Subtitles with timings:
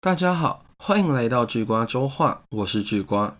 [0.00, 3.36] 大家好，欢迎来到智瓜周话，我是智瓜。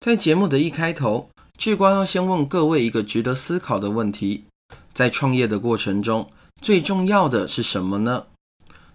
[0.00, 4.46] 在节目的一开头，智瓜要先问各位一个值得思考的问题：
[4.94, 6.30] 在创业的过程中，
[6.62, 8.24] 最重要的是什么呢？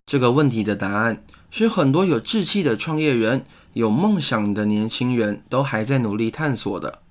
[0.07, 7.03] 这个问题的答案是很多有志气的创业人、有梦想的年轻人都还在努力探索的。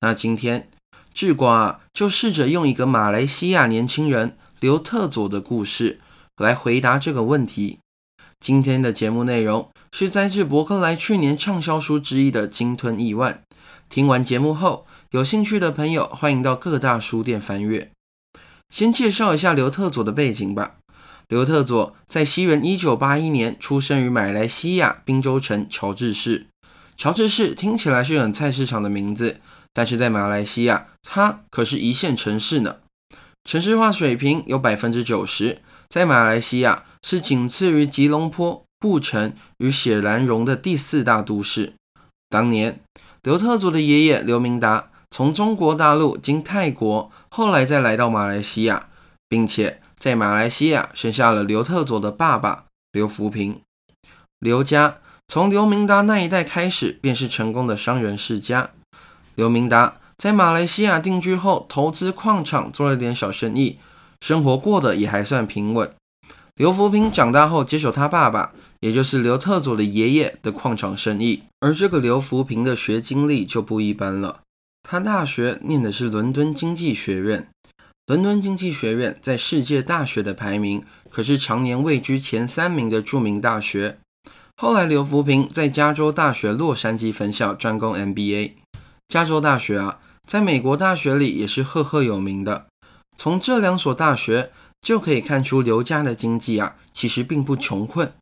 [0.00, 0.68] 那今天
[1.14, 6.00] 智瓜就试着用一个马来西亚年轻人刘特佐的故事
[6.36, 7.78] 来回答这个问题。
[8.40, 13.34] 今天的节目内容是摘自伯克莱去年畅销书之一的《鲸吞亿万》。
[13.88, 17.90] 听完节目后，有兴趣的朋友欢迎到各大书店翻阅。
[18.70, 20.76] 先介绍一下刘特佐的背景吧。
[21.28, 26.46] 刘特佐在西元一九八一年出生于马来西亚宾州城乔治市。
[26.96, 29.40] 乔治市听起来是很菜市场的名字，
[29.72, 32.76] 但是在马来西亚，它可是一线城市呢。
[33.44, 36.84] 城市化水平有百分之九十，在马来西亚。
[37.00, 41.74] 是仅次于吉隆坡、布城与雪兰莪的第四大都市。
[42.28, 42.80] 当年，
[43.22, 48.88] 刘特佐的爷爷刘明达从中国大陆经泰国，后来再来到马来西亚，
[49.28, 53.60] 并且在马来西亚生下了刘特佐的爸爸刘福平。
[54.40, 54.96] 刘家
[55.28, 58.70] 从刘明达那一代开始便是成功的商人世家。
[59.36, 63.78] 刘明达在马来西亚定居后，投资矿场，做了点小生意，
[64.20, 65.90] 生活过得也还算平稳。
[66.56, 71.44] 刘福平长大后接手他爸爸，也就是刘特佐的爷爷的矿场生意。
[71.60, 74.40] 而这个刘福平的学经历就不一般了。
[74.82, 77.48] 他大学念的是伦敦经济学院，
[78.06, 83.98] 伦敦经济学院在世界大学的排名可是常年位居前三名的著名大学。
[84.56, 88.52] 后来刘福平在加州大学洛杉矶分校专攻 MBA。
[89.06, 92.66] 加州大学啊，在美国大学里也是赫赫有名的。
[93.18, 94.50] 从这两所大学。
[94.80, 98.12] 就可以看出刘家的经济啊，其实并不穷困。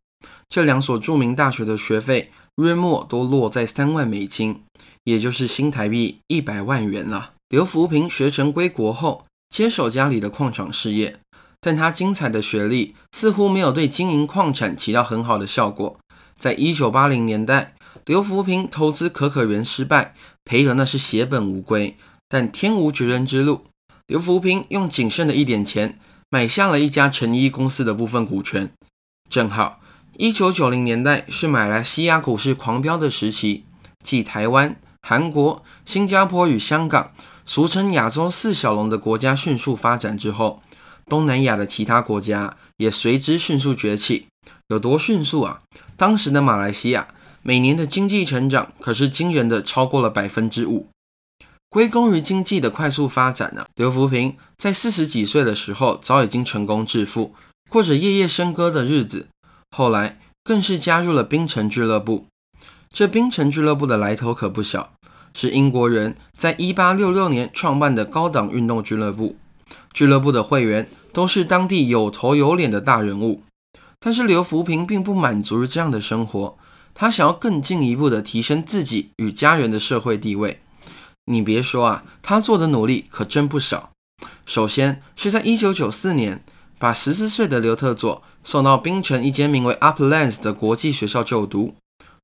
[0.48, 4.62] 这两所著名大学的学费约莫都落在三万美金，
[5.04, 7.32] 也就是新台币一百万元了。
[7.50, 11.18] 刘福平学成归国后，接手家里的矿场事业，
[11.60, 15.98] 但他精彩的学历似乎没有对经营矿产起到很好的效果。
[16.38, 17.74] 在一九八零年代，
[18.06, 20.14] 刘福平投资可可园失败，
[20.46, 21.98] 赔的那是血本无归。
[22.28, 23.66] 但天无绝人之路，
[24.06, 25.98] 刘福平用仅剩的一点钱。
[26.28, 28.72] 买下了一家成衣公司的部分股权，
[29.30, 29.80] 正好
[30.16, 33.64] 一九九零年代是马来西亚股市狂飙的时期，
[34.02, 37.12] 继台湾、韩国、新加坡与香港，
[37.46, 40.60] 俗称亚洲四小龙的国家迅速发展之后，
[41.06, 44.26] 东南亚的其他国家也随之迅速崛起。
[44.68, 45.60] 有多迅速啊？
[45.96, 47.06] 当时的马来西亚
[47.42, 50.88] 每年的经济成长可是惊人的超过了百分之五。
[51.76, 57.34] 归功于经济的快速发展呢，刘福平在四十几岁的时候早已经成功致富，
[57.68, 59.26] 过着夜夜笙歌的日子。
[59.76, 62.24] 后来更是加入了冰城俱乐部。
[62.90, 64.94] 这冰城俱乐部的来头可不小，
[65.34, 69.36] 是英国人在一八六六年创办的高档运动俱乐部。
[69.92, 73.42] 俱乐部的会员都是当地有头有脸的大人物。
[74.00, 76.56] 但是刘福平并不满足于这样的生活，
[76.94, 80.60] 他想要更进一步的提升自己与家人的社会地位。
[81.26, 83.90] 你别说啊，他做的努力可真不少。
[84.44, 86.44] 首先是在一九九四年，
[86.78, 91.74] 把十四岁的刘特佐送到槟城一间名为 Uplands 的国际学校就读。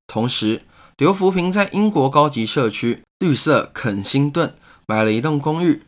[0.07, 0.61] 同时，
[0.97, 4.55] 刘福平在英国高级社区绿色肯辛顿
[4.87, 5.81] 买了一栋公寓。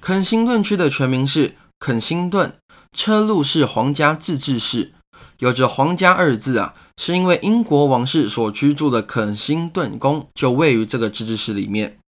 [0.00, 2.54] 肯辛顿区的全名是肯辛顿
[2.92, 4.92] 车路士皇家自治市，
[5.38, 11.98] 有着“皇家”二字啊，是因为英国王室所居住的肯辛顿宫就位于这个自治市里面。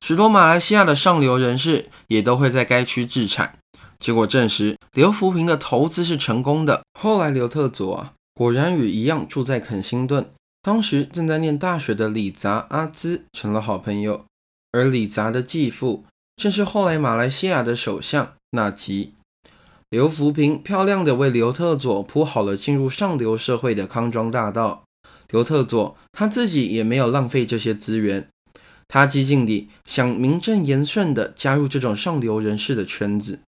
[0.00, 3.58] 许多马来西亚的上流人士也都会在该区置产，
[3.98, 6.82] 结果证实刘福平的投资是成功的。
[6.98, 10.30] 后来刘特佐啊，果然与一样住在肯辛顿，
[10.62, 14.24] 当时正在念大学的李杂阿兹成了好朋友，
[14.72, 16.04] 而李杂的继父
[16.36, 19.14] 正是后来马来西亚的首相纳吉。
[19.90, 24.84] 刘福平漂亮的为刘特佐铺好了进入上流社会的康庄大道。
[25.30, 28.28] 刘特佐他自己也没有浪费这些资源。
[28.92, 33.38] 他激进地想名正言顺地加入这种上流人士的圈子，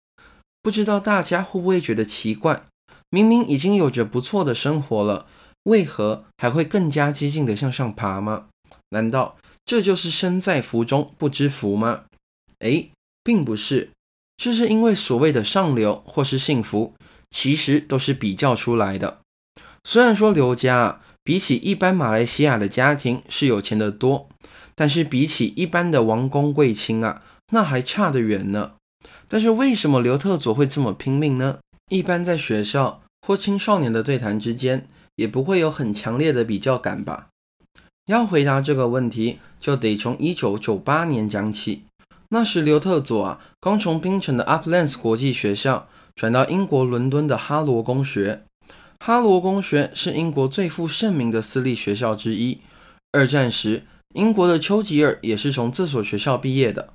[0.63, 2.63] 不知道大家会不会觉得奇怪？
[3.11, 5.27] 明明已经有着不错的生活了，
[5.65, 8.47] 为何还会更加激进地向上爬吗？
[8.91, 12.05] 难道这就是身在福中不知福吗？
[12.61, 12.91] 哎，
[13.25, 13.91] 并不是，
[14.37, 16.95] 这是因为所谓的上流或是幸福，
[17.31, 19.19] 其实都是比较出来的。
[19.83, 24.29] 虽然说刘家比起一般马来西亚的家庭是有钱的多。
[24.83, 28.73] 但是比起一般的王公贵亲啊，那还差得远呢。
[29.29, 31.61] 但是为什么刘特佐会这么拼命呢？
[31.89, 37.29] 一般在学校或青少年的对谈之间，也不会有很强烈的比较感吧？
[38.07, 41.85] 要回答这个问题，就得从一九九八年讲起。
[42.31, 45.87] 那时刘特佐啊，刚从槟城的 Uplands 国际学校
[46.17, 48.43] 转到英国伦敦的哈罗公学。
[48.99, 52.59] 哈罗公学是英国最负盛名的私立学校之一。
[53.13, 53.85] 二战时，
[54.15, 56.91] 英国的丘吉尔也是从这所学校毕业的。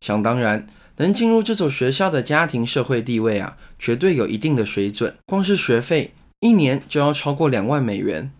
[0.00, 0.66] 想当然，
[0.96, 5.14] 能进入这所学校的家庭社会地位啊，绝对有一定的水准。
[5.26, 8.32] 光是学费，一年就要超过两万美元。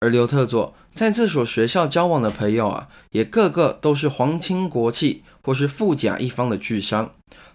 [0.00, 7.12] 而刘特佐在这所学校交往的朋友啊，也个个都是皇亲国戚或是富甲一方的巨商。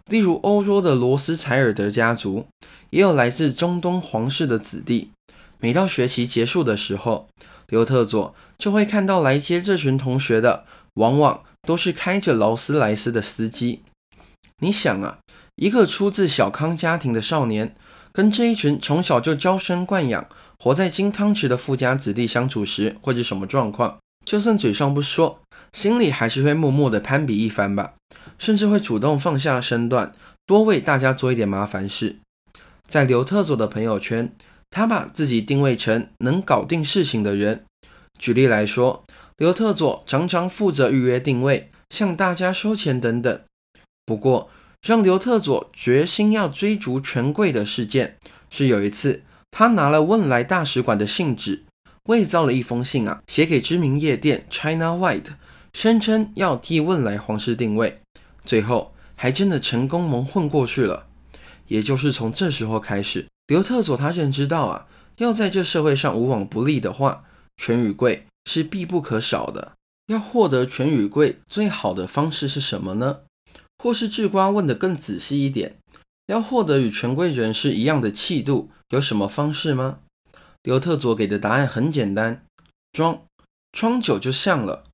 [0.08, 2.46] 例如欧洲的罗斯柴尔德家族，
[2.92, 5.10] 也有来自中东皇室的子弟。
[5.60, 7.28] 每到学期结束的时候，
[7.68, 10.66] 刘特佐就会看到来接这群同学的，
[10.96, 13.84] 往往都是开着劳斯莱斯的司机。
[14.60, 15.20] 你想啊，
[15.56, 17.76] 一个出自小康家庭的少年，
[18.12, 20.28] 跟这一群从小就娇生惯养、
[20.60, 23.98] 活在金汤匙的富家子弟相处时，会是什么状况？
[24.26, 25.42] 就算嘴上不说，
[25.74, 27.94] 心里还是会默默的攀比一番吧。
[28.38, 30.14] 甚至会主动放下身段，
[30.46, 32.18] 多为大家做一点麻烦事。
[32.88, 34.34] 在刘特佐的朋友圈，
[34.76, 37.64] 他把自己定位成能搞定事情的人。
[38.20, 39.06] 举例来说，
[39.38, 43.40] 刘特佐常常负责预约定位、向大家收钱等等。
[44.06, 44.50] 不过，
[44.86, 48.18] 让刘特佐决心要追逐权贵的事件，
[48.50, 51.64] 是有一次他拿了汶莱大使馆的信纸，
[52.10, 55.36] 伪造了一封信啊，写给知名夜店 China White，
[55.72, 58.02] 声称要替汶莱皇室定位。
[58.44, 61.08] 最后还真的成功蒙混过去了，
[61.70, 64.88] 也就是从这时候开始，刘特佐他认知到啊，
[65.18, 67.26] 要在这社会上无往不利的话，
[67.58, 69.74] 权与贵是必不可少的。
[70.08, 73.20] 要获得权与贵，最好的方式是什么呢？
[73.78, 75.78] 或是智瓜问的更仔细一点，
[76.28, 80.00] 要获得与权贵人士一样的气度，有什么方式吗？
[80.64, 82.44] 刘特佐给的答案很简单，
[82.92, 83.24] 装，
[83.72, 84.86] 装久就像了。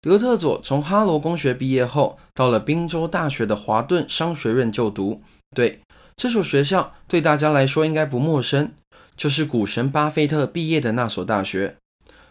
[0.00, 5.22] 刘特佐从哈罗公学毕业后，到了宾州大学的华顿商学院就读。
[5.54, 5.80] 对
[6.22, 8.70] 这所学校，对大家来说应该不陌生，
[9.16, 11.74] 就是股神巴菲特毕业的那所大学。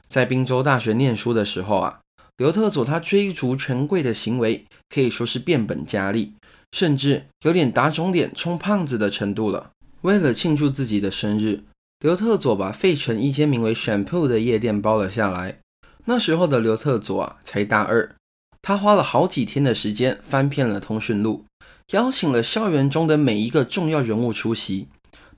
[0.08, 2.00] 在宾州大学念书的时候啊，
[2.38, 6.36] 刘特佐他追逐权贵的行为可以说是变本加厉，
[6.72, 9.72] 甚至有点打肿脸充胖子的程度了。
[10.04, 11.64] 为了庆祝自己的生日，
[12.00, 15.58] 刘特佐把费城一间名为 Shampoo 的夜店包了下来。
[16.06, 18.16] 那时候的刘特佐啊，才大二，
[18.62, 21.44] 他花了好几天的时间翻遍了通讯录，
[21.92, 24.88] 邀请了校园中的每一个重要人物出席。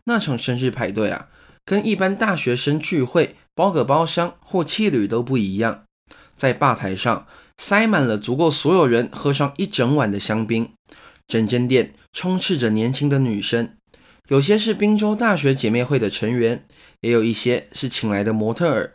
[0.05, 1.29] 那场生日派对啊，
[1.63, 5.83] 跟一般大学生聚会包个包厢或气旅都不一样，
[6.35, 7.27] 在吧台上
[7.57, 10.69] 塞满了足够所有人喝上一整晚的香槟，
[11.27, 13.75] 整间店充斥着年轻的女生，
[14.27, 16.65] 有些是宾州大学姐妹会的成员，
[17.01, 18.93] 也有一些是请来的模特儿。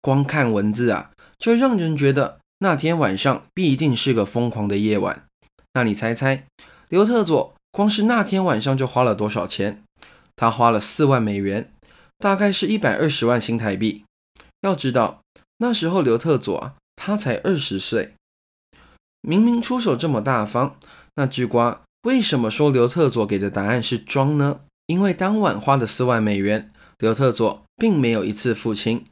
[0.00, 5.24] 光看文字啊，就让人觉得那天晚上必定是个疯狂的夜晚。
[5.72, 6.46] 那你猜猜，
[6.88, 9.82] 刘特佐光是那天晚上就花了多少钱？
[10.36, 11.72] 他花了四万美元，
[12.18, 14.04] 大概是一百二十万新台币。
[14.60, 15.22] 要知道，
[15.58, 18.14] 那时候刘特佐啊，他才二十岁。
[19.20, 20.76] 明明出手这么大方，
[21.14, 24.60] 那智瓜为什么说刘特佐给的答案是装呢？
[24.86, 29.04] 因为当晚花的四万美元，刘特佐并没有一次付清。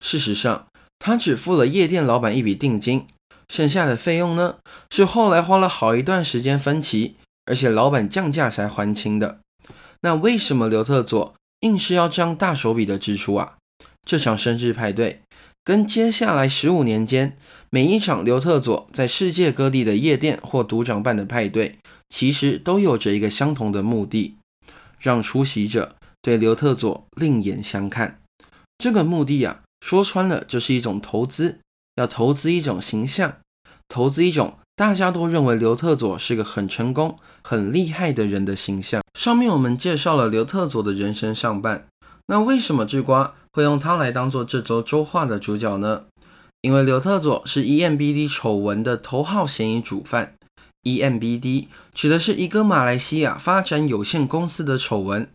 [0.00, 0.66] 事实上，
[0.98, 3.06] 他只付了夜店老板一笔定金，
[3.48, 4.56] 剩下的费用呢，
[4.90, 9.40] 是后来花了好一段时间分期，而且老板降价才还清的。
[10.00, 13.56] 那为什么刘特佐硬是要这样大手笔的支出啊？
[14.04, 15.20] 这场生日派对
[15.64, 17.36] 跟接下来十五年间
[17.70, 21.78] 每一场刘特佐在世界各地的夜店或赌场办的派对，
[22.08, 24.36] 其实都有着一个相同的目的，
[24.98, 28.20] 让出席者对刘特佐另眼相看。
[28.78, 29.60] 这个目的呀。
[29.80, 31.60] 说穿了，就是一种投资，
[31.98, 33.38] 要投资一种形象，
[33.88, 39.02] 投资一种大家都认为刘特佐是个很成功、很厉害的人的形象。
[39.18, 41.88] 上面我们介绍了刘特佐的人生上半，
[42.28, 46.04] 那为什么智瓜会用他来当做这周周画的主角呢？
[46.60, 50.34] 因为刘特佐是 EMBD 丑闻的头号嫌疑主犯。
[50.84, 55.28] EMBD 指的是一个马来西亚发展有限公司的丑闻，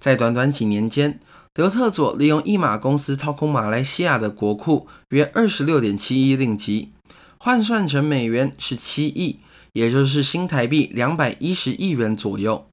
[0.00, 1.20] 在短短几年间。
[1.58, 6.92] 刘特佐利用一马公司掏空马来西亚的国库约二十六点七亿令吉，
[7.36, 9.40] 换算成美元是七亿，
[9.72, 12.64] 也就是新台币两百一十亿元左右。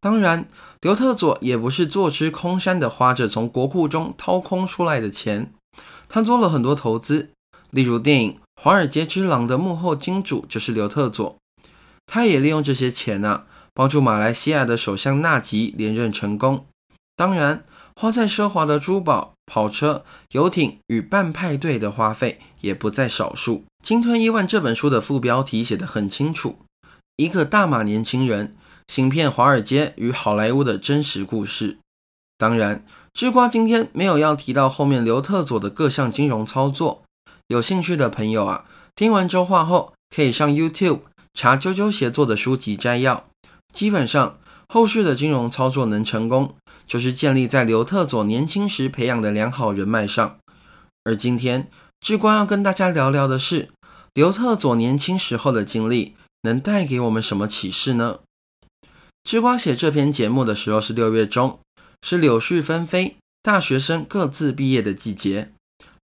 [0.00, 0.48] 当然，
[0.80, 5.52] 刘特佐也不是坐吃空山的花着从国库中掏空出来的钱，
[6.08, 7.28] 他做了很多投资，
[7.70, 11.36] 例如电影《华尔街之狼》的幕后金主就是刘特佐，
[12.06, 13.44] 他也利用这些钱啊，
[13.74, 16.64] 帮助马来西亚的首相纳吉连任成功。
[17.14, 17.64] 当然。
[18.00, 23.56] 花在奢华的珠宝、跑车、游艇与办派对的花费也不在少数。
[23.82, 26.60] 《鲸吞亿万》这本书的副标题写得很清楚：
[27.16, 28.56] 一个大马年轻人
[28.88, 31.76] 行骗华尔街与好莱坞的真实故事。
[32.38, 37.02] 当然，智瓜今天没有要提到后面刘特佐的各项金融操作。
[37.48, 38.64] 有兴趣的朋友啊，
[38.96, 41.00] 听完周话后可以上 YouTube
[41.34, 43.26] 查啾啾协作的书籍摘要。
[43.74, 44.38] 基本上，
[44.72, 46.54] 后续的金融操作能成功。
[46.86, 50.38] 就是建立在刘特佐年轻时培养的良好人脉上，
[51.04, 51.68] 而今天
[52.00, 53.68] 志光要跟大家聊聊的是
[54.12, 58.18] 刘特佐年轻时候的经历能带给我们什么启示呢？
[59.22, 61.60] 志光写这篇节目的时候是六月中，
[62.02, 65.52] 是柳絮纷飞、大学生各自毕业的季节。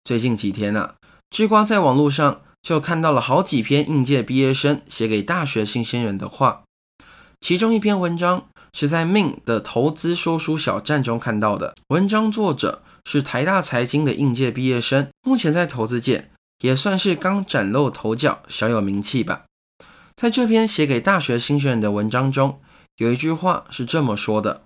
[0.03, 0.93] 最近几天呢，
[1.31, 6.61] 志光在网络上就看到了好几篇应届毕业生写给大学新鲜人的话，
[7.41, 8.45] 其中一篇文章。
[8.77, 11.73] 是在 Min 的投资说书小站中看到的。
[11.87, 16.29] 文章作者是台大财经的应届毕业生，目前在投资界
[16.59, 19.45] 也算是刚崭露头角，小有名气吧。
[20.17, 22.59] 在这篇写给大学新生人的文章中，
[22.97, 24.63] 有一句话是这么说的：“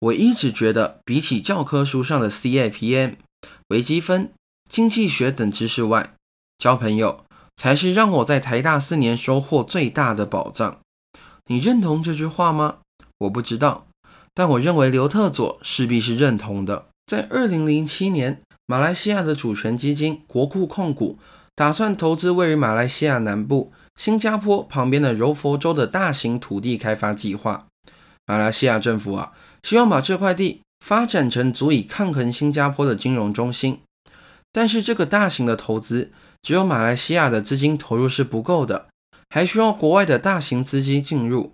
[0.00, 3.14] 我一直觉得，比起教科书上的 CAPM、
[3.68, 4.32] 微积分、
[4.68, 6.14] 经济学等知识外，
[6.58, 7.24] 交朋友
[7.54, 10.80] 才是让我在台大四年收获最大的宝藏。”
[11.46, 12.78] 你认同这句话吗？
[13.22, 13.86] 我不知道，
[14.34, 16.86] 但我认为刘特佐势必是认同的。
[17.06, 21.18] 在二零零七年，马来西亚的主权基金国库控股
[21.54, 27.66] 打算投资位于马来西亚南部新加坡旁边的柔佛州的大型土地开发计划。
[28.26, 33.80] 马来西亚政府啊，希望把这块地发展成足以抗衡新加坡的金融中心。
[34.50, 36.10] 但是这个大型的投资，
[36.42, 38.88] 只有马来西亚的资金投入是不够的，
[39.30, 41.52] 还需要国外的大型资金进入。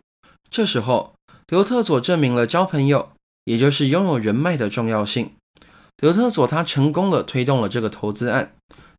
[0.51, 1.13] 这时候。
[1.49, 3.09] 刘特佐证明了交朋友，
[3.45, 5.31] 也就是拥有人脉的重要性。
[5.97, 8.53] 刘特佐他成功的推动了这个投资案，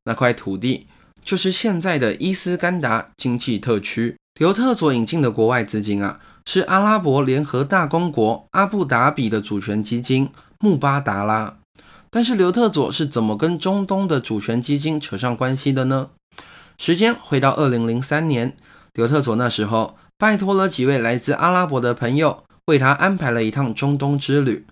[0.05, 0.87] 那块土地
[1.23, 4.17] 就是现在的伊斯干达经济特区。
[4.39, 10.27] 刘特佐引进的国外资金啊，是阿拉伯联合大公国阿布达比的主权基金
[10.59, 11.59] 穆巴达拉。
[12.09, 16.09] 但是刘特佐是怎么跟中东的主权基金扯上关系的呢？
[16.79, 18.57] 时间回到二零零三年，
[18.93, 19.95] 刘特佐那时候。
[20.19, 24.65] 拜托了几位来自阿拉伯的朋友，为他安排了一趟中东之旅，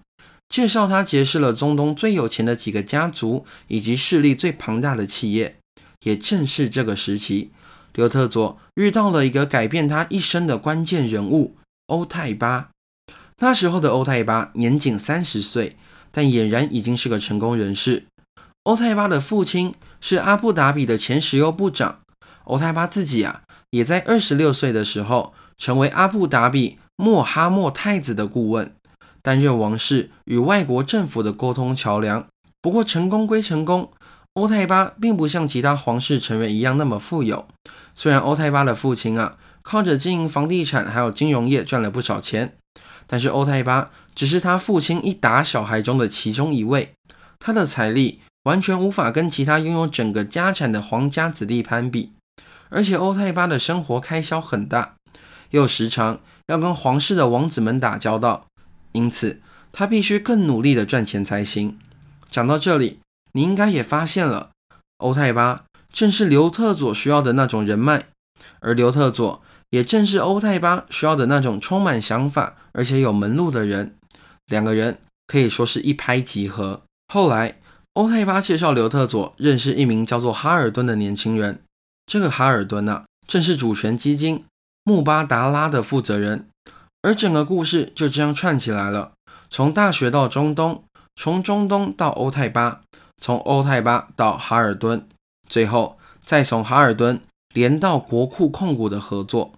[0.49, 5.55] 介绍他结识了中东最有钱的几个家族以及势力最庞大的企业。
[6.01, 7.51] 也正是这个时期，
[7.93, 12.69] 刘特佐遇到了一个改变他一生的关键人物欧泰巴。
[13.37, 15.77] 那时候的欧泰巴年仅三十岁，
[16.11, 18.03] 但俨然已经是个成功人士。
[18.63, 22.01] 欧泰巴的父亲是阿布达比的前石油部长，
[22.43, 23.43] 欧泰巴自己啊。
[23.71, 28.73] 也在二十六岁的时候，成为阿布达比穆哈默太子的顾问，
[29.21, 32.25] 担任王室与外国政府的沟通桥梁。
[32.61, 33.91] 不过成功归成功，
[34.33, 37.47] 欧泰巴并不像其他皇室成员一样那么富有。
[37.95, 42.55] 虽然欧泰巴的父亲啊，靠着经营房地产还有金融业赚了不少钱，
[43.05, 46.93] 但是欧泰巴只是他父亲一打小孩中的其中一位，
[47.39, 52.13] 他的财力完全无法跟其他拥有整个家产的皇家子弟攀比。
[52.69, 54.95] 而且欧泰巴的生活开销很大，
[55.51, 58.45] 又时常要跟皇室的王子们打交道，
[58.91, 61.77] 因此他必须更努力的赚钱才行。
[62.29, 62.99] 讲到这里，
[63.33, 64.51] 你应该也发现了，
[64.97, 68.07] 欧泰巴正是刘特佐需要的那种人脉，
[68.59, 73.95] 而刘特佐也正是欧泰巴需要的那种充满想法而且有门路的人。
[74.47, 76.81] 两个人可以说是一拍即合。
[77.13, 77.59] 后来，
[77.93, 81.61] 欧泰巴介绍刘特佐认识一名叫做哈尔顿的年轻人。
[82.07, 84.45] 这个哈尔顿呐，正是主权基金
[84.85, 86.47] 穆巴达拉的负责人，
[87.01, 89.11] 而整个故事就这样串起来了。
[89.49, 90.85] 从大学到中东，
[91.17, 92.81] 从中东到欧泰巴，
[93.21, 95.05] 从欧泰巴到哈尔顿，
[95.49, 97.21] 最后再从哈尔顿
[97.53, 99.53] 连到国库控股的合作。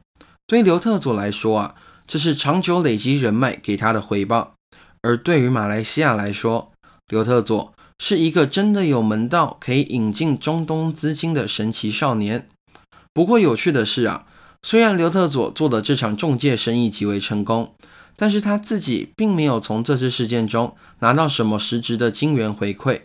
[0.47, 1.75] 对刘特佐来说啊，
[2.07, 4.55] 这是长久累积人脉给他的回报；
[5.03, 6.71] 而对于马来西亚来说，
[7.09, 7.71] 刘特佐。
[7.99, 12.47] 是一个真的有门道可以引进中东资金的神奇少年。
[13.13, 14.25] 不过有趣的是啊，
[14.63, 17.75] 虽然刘特佐做的这场中介生意极为成功，
[18.15, 23.01] 但是他自己并没有从这次事件中拿到什么实质的金元回馈。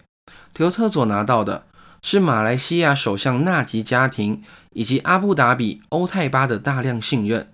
[0.56, 1.66] 刘特佐拿到的
[2.02, 7.48] 是马来西亚首相纳吉家庭以及阿布达比欧泰巴的大量信任。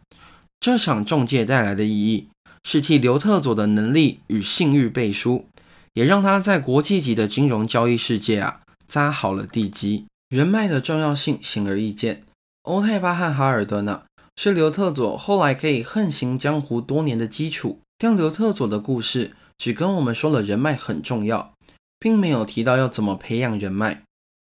[0.61, 2.29] 这场中介带来的意义
[2.65, 5.47] 是替刘特佐的能力与信誉背书。
[5.95, 12.25] 也让他在国际级的金融交易世界啊扎好了地基，人脉的重要性显而易见。
[12.63, 14.03] 欧泰巴和哈尔德呢，
[14.37, 17.81] 是刘特佐后来可以横行江湖多年的基础。
[17.99, 21.53] 但刘特佐的故事只跟我们说了人脉很重要，
[21.99, 24.03] 并没有提到要怎么培养人脉。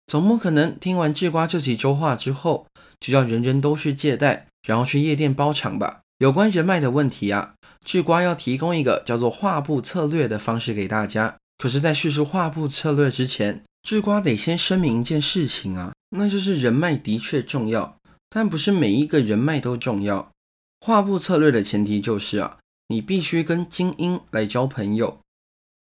[0.05, 2.67] 总不可能听完智瓜这几周话之后，
[3.00, 6.01] 就叫人人都去借贷，然后去夜店包场吧？
[6.19, 7.53] 有关人脉的问题啊，
[7.86, 11.36] 智瓜要提供一个叫做画布策略的方式给大家。
[11.57, 17.98] 可是，在叙述画布策略之前，智瓜得先声明一件事情啊，那就是人脉的确重要，
[18.29, 20.31] 但不是每一个人脉都重要。
[20.79, 22.57] 画布策略的前提就是啊，
[22.88, 25.19] 你必须跟精英来交朋友。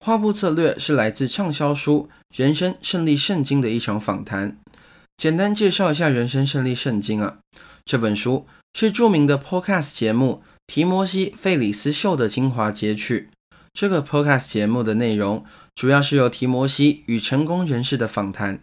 [0.03, 4.57] 画布策略是来自畅销书《人生胜利圣经》的一场访谈。
[5.15, 7.38] 简单介绍一下《人生胜利圣经》啊，
[7.86, 13.29] 这本书是著名的 Podcast 节目《提摩西·费里斯秀》的精华截取。
[13.73, 15.43] 这个 Podcast 节目的内容
[15.75, 18.61] 主要是由提摩西与成功人士的访谈。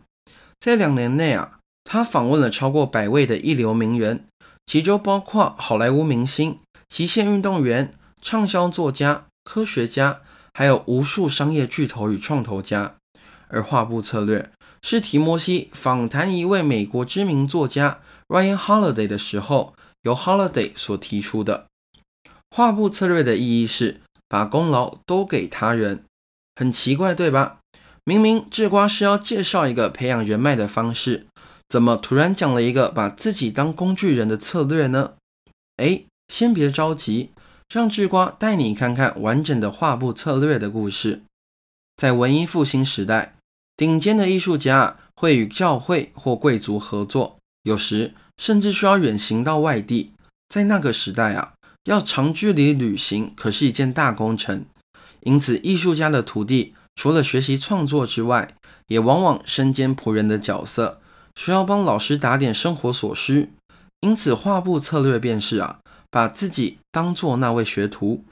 [0.59, 4.25] 在两年内啊，他访问了超过百位的一流名人，
[4.65, 10.23] 其中包括好莱坞明星、极限运动员、畅销作家、科学家。
[10.55, 12.95] 还有无数商业巨头与创投家，
[13.49, 14.51] 而画布策略
[14.81, 19.75] 是提摩西访谈一位美国知名作家 Ryan Holiday 的时候，
[20.05, 21.67] 由 Holiday 所提出的。
[22.51, 26.05] 画布策略的意义是把功劳都给他人，
[26.57, 27.59] 很奇怪对吧？
[28.05, 31.27] 明明智瓜是要介绍一个培养人脉的方式，
[31.69, 35.15] 怎么突然讲了一个把自己当工具人的策略呢？
[35.77, 37.31] 哎，先别着急。
[37.71, 41.21] 让智瓜带你看看完整的画布策略的故事。
[41.99, 43.35] 在文艺复兴时代，
[43.77, 50.15] 顶尖的艺术家会与教会或贵族合作，有时甚至需要远行到外地。
[50.49, 51.53] 在那个时代啊，
[51.85, 54.65] 要长距离旅行可是一件大工程。
[55.21, 58.57] 因此，艺术家的徒弟除了学习创作之外，
[58.87, 61.01] 也往往身兼仆人的角色，
[61.37, 63.51] 需要帮老师打点生活所需。
[64.01, 65.79] 因此，画布策略便是啊。
[66.11, 68.25] 把自己当做那位学徒，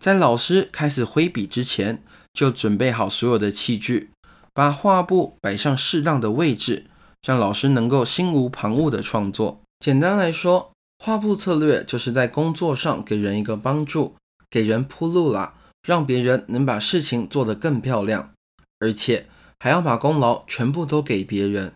[0.00, 2.02] 在老师开始挥笔之前，
[2.32, 4.10] 就准备好所有的器具，
[4.52, 6.86] 把画布摆上适当的位置，
[7.24, 9.60] 让老师能够心无旁骛的创作。
[9.78, 14.16] 简单来说，画布策略就是在工作上给人一个帮助，
[14.50, 18.34] 给人铺路啦，让别人能把事情做得更漂亮，
[18.80, 19.26] 而且
[19.58, 21.72] 还要把功劳全部都给别人。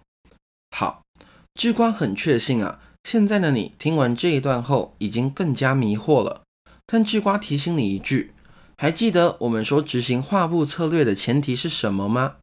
[0.76, 1.00] 好，
[1.54, 2.80] 智瓜很确信啊。
[3.04, 6.42] 现在的你听完这一段后，已经更加迷惑了。
[6.84, 8.32] 但智瓜提醒你一句：
[8.76, 12.36] 还记得我们说执行画布策略的前提是什么吗？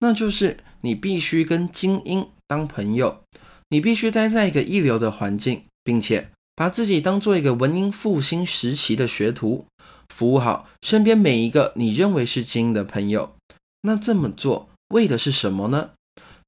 [0.00, 3.22] 那就是你必须跟精英当朋友，
[3.68, 9.66] 你必须待在一个一流的环境，并且把自己当做一个文艺复兴时期的学徒，
[10.08, 13.36] 服务好身边每一个你认为是精英的朋友。
[13.82, 15.90] 那这么做为的是什么呢？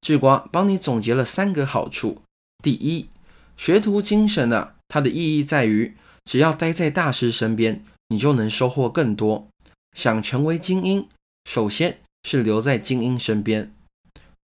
[0.01, 2.21] 智瓜帮你总结了三个好处：
[2.61, 3.07] 第一，
[3.55, 4.73] 学徒精神呢？
[4.89, 9.47] 它的意义在于，只要待在大师身边，你就能收获更多。
[9.95, 11.07] 想成为精英，
[11.45, 13.73] 首先是留在精英身边。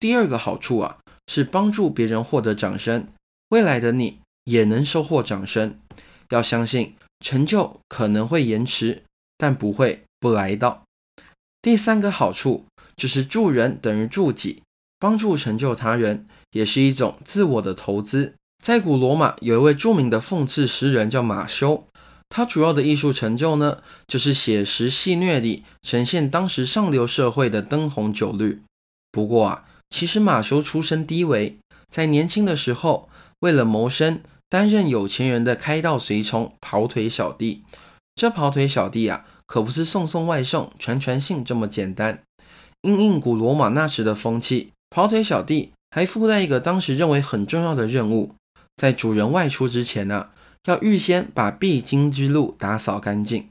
[0.00, 3.06] 第二个好处啊，是帮助别人获得掌声，
[3.50, 5.78] 未来的你也能收获掌声。
[6.30, 9.02] 要相信，成就可能会延迟，
[9.36, 10.82] 但不会不来到。
[11.60, 12.64] 第三个好处
[12.96, 14.62] 就是助人等于助己，
[14.98, 18.34] 帮助成就他人，也是一种自我的投资。
[18.62, 21.86] 在古罗马，有一位著名的讽刺诗人叫马修，
[22.28, 28.62] 他主要的艺术成就呢，就是写实戏谑地呈现当时上流社会的灯红酒绿。
[29.10, 31.58] 不过啊，其实马修出身低微，
[31.90, 33.08] 在年轻的时候，
[33.40, 34.20] 为了谋生，
[34.52, 37.64] 担任有钱人的开道随从、跑腿小弟。
[38.14, 42.22] 这跑腿小弟啊，可不是送送外送、传传信这么简单。
[42.82, 48.34] 因应古罗马那时的风气，跑腿小弟还附带一个当时认为很重要的任务。
[48.76, 50.28] 在主人外出之前呢，
[50.66, 53.48] 要预先把必经之路打扫干净。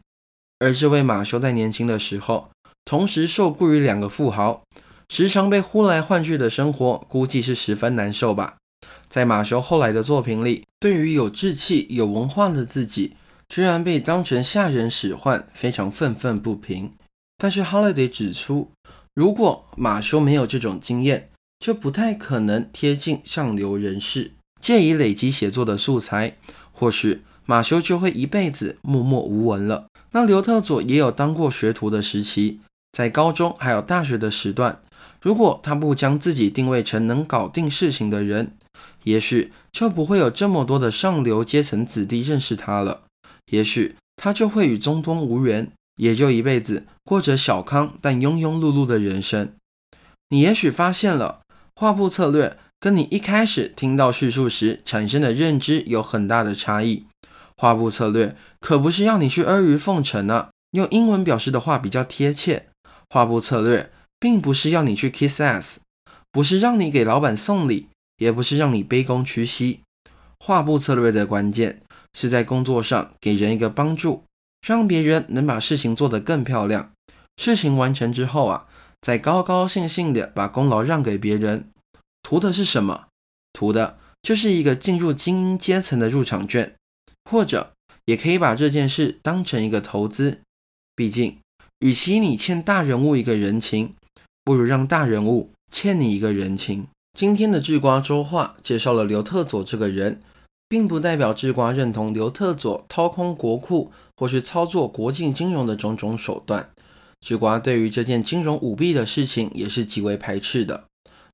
[0.59, 2.51] 而这位马修在年轻的时候，
[2.85, 4.61] 同时受雇于两个富豪，
[5.09, 8.57] 时常被呼来唤去的生活，估计是十分难受吧。
[9.11, 13.11] 在马修后来的作品里，对于有志气、有文化的自己，
[13.49, 16.89] 居然被当成下人使唤，非常愤愤不平。
[17.37, 18.71] 但是 Holiday 指出，
[19.13, 21.27] 如果马修没有这种经验，
[21.59, 24.31] 就不太可能贴近上流人士。
[24.61, 26.37] 借以累积写作的素材，
[26.71, 29.87] 或许马修就会一辈子默默无闻了。
[30.11, 32.61] 那刘特佐也有当过学徒的时期，
[32.93, 34.79] 在高中还有大学的时段，
[35.21, 38.53] 如果他不将自己定位成能搞定事情的人，
[39.03, 43.01] 也许就不会有这么多的上流阶层子弟认识他了。
[43.51, 49.53] 也许他就会与中东无缘，也就一辈子过着小康但庸庸碌碌的人生。
[50.29, 51.41] 你也许发现了
[51.75, 52.57] 画布策略。
[52.81, 57.05] 跟你一开始听到叙述时产生的认知有很大的差异。
[57.55, 62.69] 画布策略可不是要你去阿谀奉承呢，用英文表示的话比较贴切。
[63.07, 65.75] 画布策略并不是要你去 kiss ass，
[66.31, 67.85] 不是让你给老板送礼，
[68.21, 69.79] 也不是让你卑躬屈膝。
[70.39, 71.81] 画布策略的关键
[72.13, 74.23] 是在工作上给人一个帮助，
[74.67, 76.91] 让别人能把事情做得更漂亮。
[77.37, 78.67] 事情完成之后啊，
[79.01, 81.71] 再高高兴兴的把功劳让给别人，
[82.21, 83.07] 图的是什么？
[83.53, 86.75] 图的就是一个进入精英阶层的入场券，
[87.27, 87.73] 或者
[88.05, 90.41] 也可以把这件事当成一个投资。
[90.95, 91.39] 毕竟，
[91.79, 93.95] 与其你欠大人物一个人情，
[94.43, 96.87] 不如让大人物欠你一个人情。
[97.13, 100.21] 今天的智瓜周话介绍了刘特佐这个人，
[100.67, 106.69] 并不代表智瓜认同刘特佐掏空国库或是操作国际金融的种种手段。
[107.19, 110.85] 智瓜对于这件金融舞弊的事情也是极为排斥的。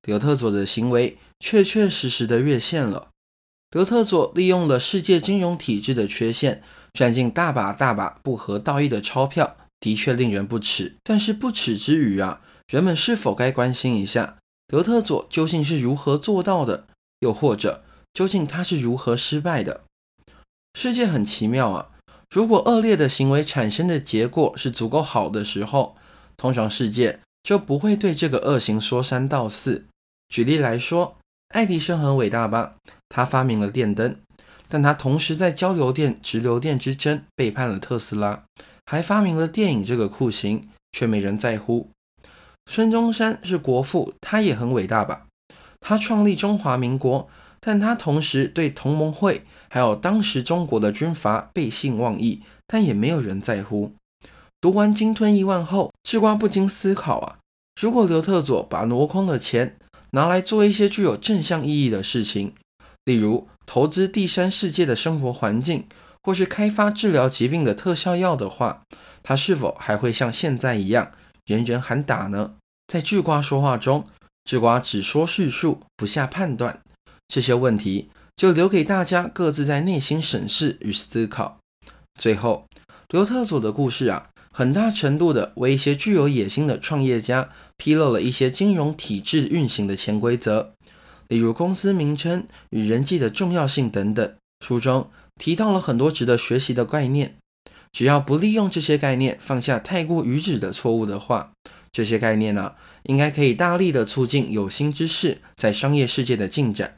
[0.03, 3.09] 刘特佐的行为确确实实的越线了。
[3.71, 6.61] 刘特佐利用了世界金融体制的缺陷，
[6.93, 10.95] 赚进大把大把不合道义的钞票，的确令人不齿。
[11.03, 16.85] 但是不耻之余啊，人们是否该关心一下德特佐究竟是如何做到的？
[17.19, 19.81] 又或者究竟他是如何失败的？
[20.73, 21.89] 世界很奇妙啊。
[22.29, 25.95] 如果恶劣的行为产生的结果是足够好的时候，
[26.35, 29.85] 通常世界就不会对这个恶行说三道四。
[30.27, 31.15] 举例来说，
[31.55, 32.75] 爱迪生很伟大吧？
[33.07, 34.19] 他发明了电灯，
[34.67, 38.43] 但他同时在交流电、直流电之争背叛了特斯拉，
[38.85, 41.89] 还发明了电影这个酷刑，却没人在乎。
[42.69, 45.25] 孙中山是国父，他也很伟大吧？
[45.79, 47.29] 他创立中华民国，
[47.61, 49.43] 但他同时对同盟会。
[49.69, 53.93] 还有当时中国的军阀背信忘义，但也没有人在乎。
[54.59, 57.37] 读完《鲸吞亿万》后，吃瓜不禁思考啊：
[57.79, 59.77] 如果刘特佐把挪空的钱
[60.11, 62.53] 拿来做一些具有正向意义的事情，
[63.05, 65.85] 例如投资第三世界的生活环境，
[66.23, 68.81] 或是开发治疗疾病的特效药的话，
[69.23, 71.11] 他是否还会像现在一样
[71.47, 72.53] 人人喊打呢？
[72.87, 74.05] 在智瓜说话中，
[74.43, 76.79] 智瓜只说叙述，不下判断。
[77.27, 78.11] 这些问题。
[78.37, 81.57] 就留给大家各自在内心审视与思考。
[82.19, 82.67] 最后，
[83.09, 90.71] 刘特佐的故事啊，很大程度的为一些具有野心的创业家披露了一些金融体制运行的潜规则，
[91.29, 94.35] 例如公司名称与人际的重要性等等。
[94.63, 97.37] 书中提到了很多值得学习的概念，
[97.91, 101.51] 只要不利用这些概念放下太过愚蠢的错误的话，
[101.91, 106.97] 这些概念呢，应该可以大力的促进有心之士在商业世界的进展。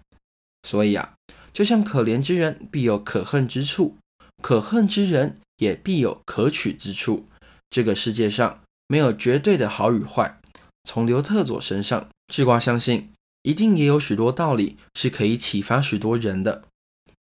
[0.63, 1.13] 所以啊。
[1.51, 3.97] 就像可怜之人必有可恨之处，
[4.41, 7.25] 可恨之人也必有可取之处。
[7.71, 10.39] 这个世界上没有绝对的好与坏。
[10.83, 13.09] 从刘特佐身上，智瓜相信
[13.41, 16.63] 一定也有许多道理是可以启发许多人的。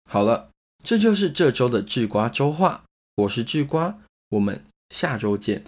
[0.09, 0.49] 好了，
[0.83, 2.83] 这就是这周的智瓜周话。
[3.17, 3.97] 我是智瓜，
[4.29, 5.63] 我们下周见。